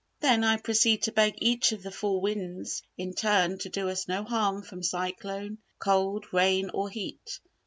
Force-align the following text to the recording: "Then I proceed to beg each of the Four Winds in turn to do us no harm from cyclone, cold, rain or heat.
"Then 0.19 0.43
I 0.43 0.57
proceed 0.57 1.03
to 1.03 1.11
beg 1.11 1.35
each 1.37 1.73
of 1.73 1.83
the 1.83 1.91
Four 1.91 2.21
Winds 2.21 2.81
in 2.97 3.13
turn 3.13 3.59
to 3.59 3.69
do 3.69 3.87
us 3.87 4.07
no 4.07 4.23
harm 4.23 4.63
from 4.63 4.81
cyclone, 4.81 5.59
cold, 5.79 6.25
rain 6.33 6.71
or 6.73 6.89
heat. 6.89 7.39